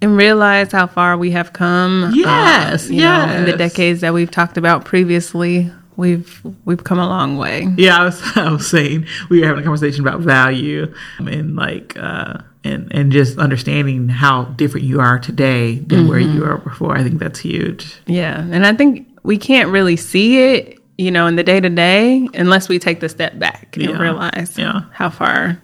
and 0.00 0.16
realize 0.16 0.72
how 0.72 0.86
far 0.86 1.18
we 1.18 1.30
have 1.32 1.52
come. 1.52 2.04
uh, 2.04 2.10
Yes, 2.14 2.88
you 2.88 3.00
know, 3.02 3.28
in 3.30 3.44
the 3.44 3.56
decades 3.56 4.00
that 4.00 4.14
we've 4.14 4.30
talked 4.30 4.56
about 4.56 4.84
previously, 4.86 5.70
we've 5.98 6.40
we've 6.64 6.82
come 6.84 6.98
a 6.98 7.06
long 7.06 7.36
way. 7.36 7.66
Yeah, 7.76 8.00
I 8.00 8.04
was 8.04 8.22
I 8.36 8.50
was 8.52 8.70
saying 8.70 9.06
we 9.28 9.40
were 9.40 9.46
having 9.46 9.60
a 9.60 9.64
conversation 9.64 10.00
about 10.06 10.20
value 10.20 10.94
and 11.18 11.56
like 11.56 11.94
uh 11.98 12.38
and 12.64 12.90
and 12.92 13.12
just 13.12 13.36
understanding 13.38 14.08
how 14.08 14.44
different 14.44 14.86
you 14.86 15.00
are 15.00 15.18
today 15.18 15.80
than 15.80 16.08
where 16.08 16.18
you 16.18 16.40
were 16.40 16.56
before. 16.58 16.96
I 16.96 17.02
think 17.02 17.18
that's 17.18 17.40
huge. 17.40 17.96
Yeah. 18.06 18.40
And 18.50 18.64
I 18.64 18.72
think 18.72 19.06
we 19.24 19.36
can't 19.38 19.70
really 19.70 19.96
see 19.96 20.38
it, 20.54 20.78
you 20.96 21.10
know, 21.10 21.26
in 21.26 21.36
the 21.36 21.42
day 21.44 21.60
to 21.60 21.68
day 21.68 22.28
unless 22.34 22.68
we 22.68 22.78
take 22.78 23.00
the 23.00 23.08
step 23.08 23.38
back 23.38 23.76
and 23.76 23.86
Yeah. 23.90 23.98
realize 23.98 24.56
Yeah. 24.56 24.82
how 24.92 25.10
far 25.10 25.60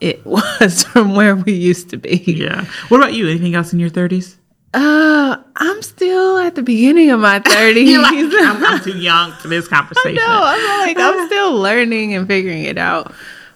it 0.00 0.24
was 0.26 0.84
from 0.84 1.14
where 1.14 1.36
we 1.36 1.52
used 1.52 1.90
to 1.90 1.96
be. 1.96 2.16
Yeah. 2.26 2.64
What 2.88 2.98
about 2.98 3.14
you? 3.14 3.28
Anything 3.28 3.54
else 3.54 3.72
in 3.72 3.78
your 3.78 3.90
thirties? 3.90 4.38
Uh, 4.74 5.36
I'm 5.56 5.82
still 5.82 6.38
at 6.38 6.56
the 6.56 6.62
beginning 6.62 7.10
of 7.10 7.20
my 7.20 7.38
30s. 7.38 8.02
Like, 8.02 8.14
I'm, 8.44 8.64
I'm 8.64 8.80
too 8.82 8.98
young 8.98 9.32
for 9.32 9.48
this 9.48 9.68
conversation. 9.76 10.16
no, 10.16 10.26
I'm 10.28 10.86
like, 10.86 10.96
I'm 10.98 11.26
still 11.28 11.54
learning 11.54 12.14
and 12.14 12.26
figuring 12.26 12.64
it 12.64 12.76
out. 12.76 13.14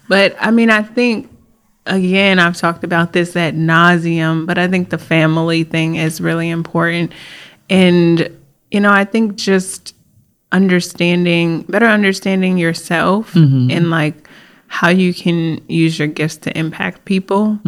But 0.09 0.37
I 0.41 0.51
mean, 0.53 0.71
I 0.71 0.83
think, 0.83 1.29
again, 1.87 2.39
I've 2.39 2.57
talked 2.57 2.85
about 2.85 3.13
this 3.13 3.35
at 3.37 3.55
nauseum, 3.55 4.47
but 4.47 4.59
I 4.59 4.69
think 4.69 4.91
the 4.91 4.99
family 4.99 5.65
thing 5.65 5.97
is 5.97 6.21
really 6.21 6.49
important. 6.51 7.13
And, 7.69 8.31
you 8.71 8.81
know, 8.81 8.93
I 8.93 9.05
think 9.05 9.37
just 9.37 9.95
understanding, 10.53 11.63
better 11.63 11.87
understanding 11.87 12.59
yourself 12.59 13.35
and 13.35 13.91
like 13.91 14.29
how 14.69 14.89
you 14.89 15.13
can 15.13 15.61
use 15.69 15.99
your 15.99 16.09
gifts 16.09 16.37
to 16.39 16.57
impact 16.57 17.05
people. 17.05 17.59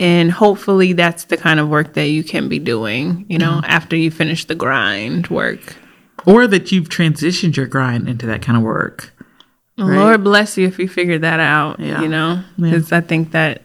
And 0.00 0.32
hopefully 0.32 0.94
that's 0.94 1.24
the 1.24 1.36
kind 1.36 1.60
of 1.60 1.68
work 1.68 1.92
that 1.94 2.08
you 2.08 2.24
can 2.24 2.48
be 2.48 2.58
doing, 2.58 3.26
you 3.28 3.38
know, 3.38 3.60
after 3.64 3.94
you 3.94 4.10
finish 4.10 4.46
the 4.46 4.54
grind 4.54 5.28
work. 5.28 5.76
Or 6.26 6.46
that 6.46 6.72
you've 6.72 6.88
transitioned 6.88 7.54
your 7.56 7.66
grind 7.66 8.08
into 8.08 8.26
that 8.26 8.40
kind 8.42 8.56
of 8.56 8.64
work. 8.64 9.12
Lord 9.76 10.24
bless 10.24 10.58
you 10.58 10.66
if 10.66 10.78
you 10.78 10.88
figure 10.88 11.18
that 11.18 11.38
out. 11.40 11.80
Yeah. 11.80 12.02
You 12.02 12.08
know, 12.08 12.42
Yeah. 12.56 12.70
because 12.70 12.92
I 12.92 13.00
think 13.02 13.32
that 13.32 13.62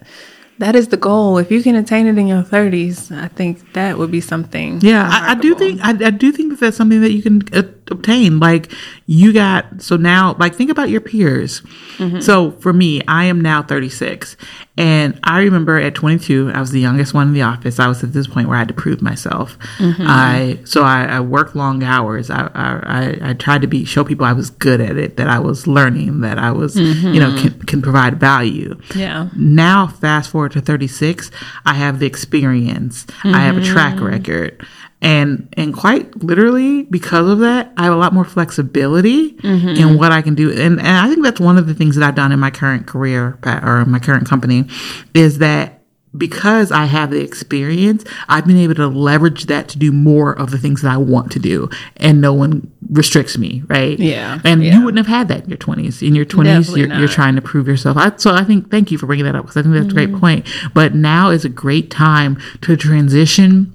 that 0.59 0.75
is 0.75 0.87
the 0.89 0.97
goal. 0.97 1.37
If 1.37 1.51
you 1.51 1.61
can 1.61 1.75
attain 1.75 2.07
it 2.07 2.17
in 2.17 2.27
your 2.27 2.43
thirties, 2.43 3.11
I 3.11 3.27
think 3.27 3.73
that 3.73 3.97
would 3.97 4.11
be 4.11 4.21
something. 4.21 4.79
Yeah, 4.81 5.09
I, 5.11 5.31
I 5.31 5.35
do 5.35 5.55
think 5.55 5.81
I, 5.83 5.89
I 5.89 6.11
do 6.11 6.31
think 6.31 6.51
that 6.51 6.59
that's 6.61 6.77
something 6.77 7.01
that 7.01 7.11
you 7.11 7.21
can 7.21 7.41
uh, 7.53 7.63
obtain. 7.91 8.39
Like 8.39 8.71
you 9.05 9.33
got 9.33 9.81
so 9.81 9.97
now, 9.97 10.35
like 10.39 10.55
think 10.55 10.69
about 10.71 10.89
your 10.89 11.01
peers. 11.01 11.61
Mm-hmm. 11.97 12.19
So 12.19 12.51
for 12.51 12.73
me, 12.73 13.01
I 13.07 13.25
am 13.25 13.41
now 13.41 13.63
36, 13.63 14.37
and 14.77 15.19
I 15.23 15.39
remember 15.41 15.77
at 15.79 15.95
22, 15.95 16.51
I 16.53 16.59
was 16.59 16.71
the 16.71 16.79
youngest 16.79 17.13
one 17.13 17.27
in 17.27 17.33
the 17.33 17.41
office. 17.43 17.79
I 17.79 17.87
was 17.87 18.03
at 18.03 18.13
this 18.13 18.27
point 18.27 18.47
where 18.47 18.57
I 18.57 18.59
had 18.59 18.67
to 18.67 18.73
prove 18.73 19.01
myself. 19.01 19.57
Mm-hmm. 19.77 20.05
I 20.05 20.59
so 20.65 20.83
I, 20.83 21.05
I 21.05 21.19
worked 21.19 21.55
long 21.55 21.83
hours. 21.83 22.29
I, 22.29 22.49
I 22.53 23.29
I 23.29 23.33
tried 23.33 23.61
to 23.61 23.67
be 23.67 23.85
show 23.85 24.03
people 24.03 24.25
I 24.25 24.33
was 24.33 24.49
good 24.49 24.81
at 24.81 24.97
it, 24.97 25.17
that 25.17 25.27
I 25.29 25.39
was 25.39 25.67
learning, 25.67 26.21
that 26.21 26.37
I 26.37 26.51
was 26.51 26.75
you 26.75 27.19
know 27.19 27.29
mm-hmm. 27.29 27.59
can, 27.59 27.59
can 27.65 27.81
provide 27.81 28.19
value 28.19 28.79
Yeah. 28.95 29.29
now 29.35 29.87
fast 29.87 30.29
forward 30.31 30.51
to 30.53 30.61
36 30.61 31.31
i 31.65 31.73
have 31.73 31.99
the 31.99 32.05
experience 32.05 33.05
i 33.23 33.39
have 33.41 33.57
a 33.57 33.63
track 33.63 33.99
record 33.99 34.65
and 35.05 35.47
and 35.53 35.73
quite 35.73 36.05
literally 36.23 36.83
because 36.83 37.29
of 37.29 37.39
that 37.39 37.71
i 37.77 37.83
have 37.83 37.93
a 37.93 37.97
lot 37.97 38.11
more 38.13 38.25
flexibility 38.25 39.37
in 39.43 39.97
what 39.97 40.11
i 40.11 40.21
can 40.21 40.35
do 40.35 40.49
and, 40.51 40.79
and 40.79 40.87
i 40.87 41.07
think 41.07 41.23
that's 41.23 41.39
one 41.39 41.57
of 41.57 41.67
the 41.67 41.73
things 41.73 41.95
that 41.95 42.03
i've 42.05 42.15
done 42.15 42.31
in 42.31 42.39
my 42.39 42.49
current 42.51 42.87
career 42.87 43.37
or 43.45 43.85
my 43.85 43.99
current 43.99 44.27
company 44.27 44.65
is 45.13 45.37
that 45.37 45.71
because 46.17 46.71
I 46.71 46.85
have 46.85 47.11
the 47.11 47.19
experience, 47.19 48.05
I've 48.29 48.47
been 48.47 48.55
able 48.55 48.75
to 48.75 48.87
leverage 48.87 49.47
that 49.47 49.67
to 49.67 49.77
do 49.77 49.91
more 49.91 50.31
of 50.31 50.49
the 50.49 50.57
things 50.57 50.81
that 50.81 50.89
I 50.93 50.95
want 50.95 51.29
to 51.33 51.39
do, 51.39 51.69
and 51.97 52.21
no 52.21 52.31
one 52.33 52.71
restricts 52.89 53.37
me, 53.37 53.63
right? 53.67 53.99
Yeah, 53.99 54.39
And 54.45 54.63
yeah. 54.63 54.75
you 54.77 54.85
wouldn't 54.85 55.05
have 55.05 55.13
had 55.13 55.27
that 55.27 55.43
in 55.43 55.49
your 55.49 55.57
twenties. 55.57 56.01
In 56.01 56.15
your 56.15 56.23
twenties, 56.23 56.69
you're, 56.73 56.87
you're 56.99 57.09
trying 57.09 57.35
to 57.35 57.41
prove 57.41 57.67
yourself. 57.67 57.97
I, 57.97 58.13
so 58.15 58.33
I 58.33 58.45
think 58.45 58.71
thank 58.71 58.91
you 58.91 58.97
for 58.97 59.07
bringing 59.07 59.25
that 59.25 59.35
up 59.35 59.43
because 59.43 59.57
I 59.57 59.61
think 59.63 59.73
that's 59.75 59.87
a 59.87 59.89
Mm-hmm. 59.89 60.11
great 60.13 60.21
point. 60.21 60.47
But 60.73 60.95
now 60.95 61.31
is 61.31 61.43
a 61.43 61.49
great 61.49 61.91
time 61.91 62.37
to 62.61 62.77
transition 62.77 63.73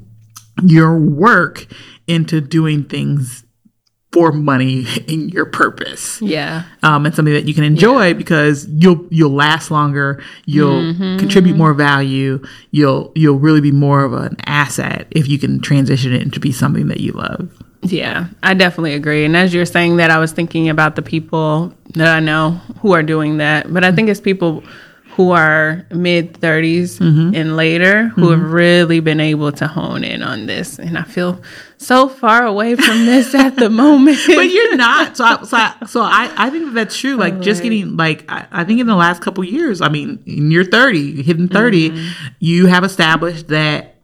your 0.64 0.98
work 0.98 1.66
into 2.06 2.40
doing 2.40 2.84
things 2.84 3.44
for 4.12 4.32
money 4.32 4.86
in 5.06 5.28
your 5.28 5.46
purpose 5.46 6.20
Yeah. 6.20 6.64
um, 6.82 7.06
and 7.06 7.14
something 7.14 7.32
that 7.32 7.46
you 7.46 7.54
can 7.54 7.62
enjoy 7.62 8.12
because 8.14 8.66
you'll 8.68 9.06
you'll 9.10 9.30
last 9.30 9.70
longer, 9.70 10.20
you'll 10.46 10.82
Mm-hmm. 10.82 11.18
contribute 11.18 11.56
more 11.56 11.74
value, 11.74 12.42
you'll 12.72 13.12
you'll 13.14 13.38
really 13.38 13.60
be 13.60 13.70
more 13.70 14.02
of 14.02 14.12
an 14.12 14.34
asset 14.46 15.06
if 15.12 15.28
you 15.28 15.38
can 15.38 15.60
transition 15.60 16.12
it 16.12 16.22
into 16.22 16.40
be 16.40 16.50
something 16.50 16.88
that 16.88 16.98
you 16.98 17.12
love. 17.12 17.48
Yeah, 17.82 18.26
I 18.42 18.54
definitely 18.54 18.94
agree. 18.94 19.24
And 19.24 19.36
as 19.36 19.54
you're 19.54 19.64
saying 19.64 19.96
that, 19.98 20.10
I 20.10 20.18
was 20.18 20.32
thinking 20.32 20.68
about 20.68 20.96
the 20.96 21.02
people 21.02 21.72
that 21.94 22.08
I 22.14 22.18
know 22.20 22.50
who 22.80 22.92
are 22.92 23.02
doing 23.04 23.38
that. 23.38 23.72
But 23.72 23.84
I 23.84 23.92
think 23.92 24.08
it's 24.08 24.20
people 24.20 24.62
who 25.12 25.32
are 25.32 25.84
mid 25.90 26.34
30s 26.34 26.98
mm-hmm. 26.98 27.34
and 27.34 27.56
later 27.56 28.08
who 28.08 28.30
have 28.30 28.40
mm-hmm. 28.40 28.52
really 28.52 29.00
been 29.00 29.20
able 29.20 29.52
to 29.52 29.66
hone 29.66 30.04
in 30.04 30.22
on 30.22 30.46
this. 30.46 30.78
And 30.78 30.96
I 30.96 31.02
feel 31.02 31.40
so 31.78 32.08
far 32.08 32.44
away 32.44 32.76
from 32.76 33.06
this 33.06 33.34
at 33.34 33.56
the 33.56 33.70
moment. 33.70 34.18
But 34.26 34.50
you're 34.50 34.76
not. 34.76 35.16
So 35.16 35.24
I, 35.24 35.42
so 35.42 35.56
I, 35.56 35.76
so 35.86 36.00
I, 36.02 36.32
I 36.36 36.50
think 36.50 36.72
that's 36.74 36.96
true. 36.96 37.16
Like 37.16 37.40
just 37.40 37.62
getting 37.62 37.96
like 37.96 38.24
I, 38.30 38.46
I 38.50 38.64
think 38.64 38.80
in 38.80 38.86
the 38.86 38.96
last 38.96 39.20
couple 39.20 39.44
years, 39.44 39.80
I 39.80 39.88
mean, 39.88 40.22
in 40.26 40.50
your 40.50 40.64
30, 40.64 41.22
hitting 41.22 41.48
30, 41.48 41.90
mm-hmm. 41.90 42.28
you 42.38 42.66
have 42.66 42.84
established 42.84 43.48
that 43.48 43.96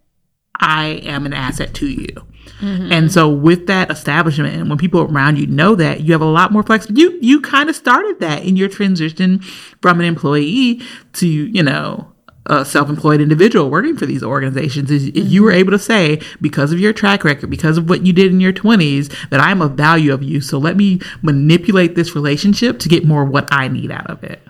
I 0.58 1.00
am 1.04 1.26
an 1.26 1.32
asset 1.32 1.74
to 1.74 1.86
you. 1.86 2.26
Mm-hmm. 2.60 2.92
And 2.92 3.12
so 3.12 3.28
with 3.28 3.66
that 3.66 3.90
establishment 3.90 4.54
and 4.54 4.68
when 4.68 4.78
people 4.78 5.02
around 5.02 5.38
you 5.38 5.46
know 5.46 5.74
that, 5.74 6.00
you 6.00 6.12
have 6.12 6.20
a 6.20 6.26
lot 6.26 6.52
more 6.52 6.62
flexibility. 6.62 7.00
You 7.00 7.18
you 7.20 7.40
kind 7.40 7.68
of 7.68 7.76
started 7.76 8.20
that 8.20 8.44
in 8.44 8.56
your 8.56 8.68
transition 8.68 9.40
from 9.82 10.00
an 10.00 10.06
employee 10.06 10.82
to, 11.14 11.26
you 11.26 11.62
know, 11.62 12.12
a 12.46 12.64
self-employed 12.64 13.20
individual 13.20 13.70
working 13.70 13.96
for 13.96 14.06
these 14.06 14.22
organizations 14.22 14.90
is 14.90 15.08
is 15.08 15.32
you 15.32 15.42
were 15.42 15.50
mm-hmm. 15.50 15.58
able 15.58 15.72
to 15.72 15.78
say 15.78 16.20
because 16.40 16.72
of 16.72 16.78
your 16.78 16.92
track 16.92 17.24
record 17.24 17.50
because 17.50 17.76
of 17.76 17.88
what 17.88 18.06
you 18.06 18.12
did 18.12 18.30
in 18.30 18.38
your 18.38 18.52
20s 18.52 19.12
that 19.30 19.40
i'm 19.40 19.60
of 19.60 19.72
value 19.72 20.12
of 20.12 20.22
you 20.22 20.40
so 20.40 20.56
let 20.56 20.76
me 20.76 21.00
manipulate 21.22 21.96
this 21.96 22.14
relationship 22.14 22.78
to 22.78 22.88
get 22.88 23.04
more 23.04 23.24
of 23.24 23.30
what 23.30 23.48
i 23.50 23.66
need 23.66 23.90
out 23.90 24.08
of 24.08 24.22
it 24.22 24.40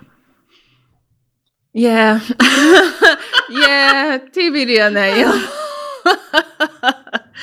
yeah. 1.77 2.21
yeah. 3.51 4.17
TBD 4.31 4.83
on 4.83 4.93
that. 4.95 6.43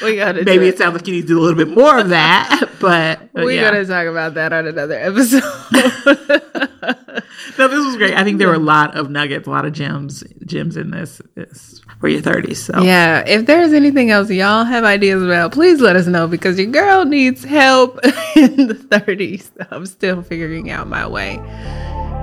we 0.03 0.17
gotta 0.17 0.45
maybe 0.45 0.67
it. 0.67 0.75
it 0.75 0.79
sounds 0.79 0.95
like 0.95 1.07
you 1.07 1.15
need 1.15 1.23
to 1.23 1.29
do 1.29 1.39
a 1.39 1.43
little 1.43 1.57
bit 1.57 1.69
more 1.75 1.99
of 1.99 2.09
that 2.09 2.69
but 2.81 3.33
but 3.33 3.45
We're 3.45 3.53
yeah. 3.53 3.71
gonna 3.71 3.85
talk 3.87 4.07
about 4.07 4.35
that 4.35 4.53
on 4.53 4.67
another 4.67 4.99
episode. 4.99 5.43
no 7.59 7.69
this 7.69 7.85
was 7.85 7.97
great 7.97 8.15
i 8.15 8.25
think 8.25 8.39
there 8.39 8.49
were 8.49 8.55
a 8.55 8.59
lot 8.59 8.97
of 8.97 9.11
nuggets 9.11 9.47
a 9.47 9.51
lot 9.51 9.65
of 9.65 9.73
gems 9.73 10.25
gems 10.45 10.77
in 10.77 10.91
this, 10.91 11.21
this 11.35 11.81
for 12.01 12.09
your 12.09 12.21
30s 12.21 12.57
so 12.57 12.83
yeah, 12.83 13.23
if 13.27 13.47
there's 13.47 13.73
anything 13.73 14.11
else 14.11 14.31
y'all 14.31 14.65
have 14.65 14.85
ideas 14.85 15.23
about, 15.23 15.53
please 15.53 15.81
let 15.81 15.97
us 15.97 16.07
know 16.07 16.27
because 16.27 16.59
your 16.59 16.71
girl 16.71 17.05
needs 17.05 17.45
help 17.45 17.99
in 18.37 18.69
the 18.69 18.75
30s. 18.75 19.51
I'm 19.71 19.87
still 19.87 20.23
figuring 20.23 20.71
out 20.71 20.87
my 20.87 21.07
way. 21.07 21.37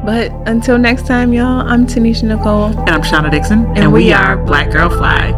But 0.03 0.31
until 0.47 0.77
next 0.79 1.05
time, 1.05 1.31
y'all, 1.31 1.61
I'm 1.67 1.85
Tanisha 1.85 2.23
Nicole. 2.23 2.65
and 2.65 2.89
i'm 2.89 3.01
shauna 3.01 3.29
dixon 3.29 3.65
and, 3.77 3.93
we 3.93 4.05
we 4.05 4.13
are 4.13 4.37
are 4.37 4.45
black 4.45 4.71
girl 4.71 4.89
fly 4.89 5.31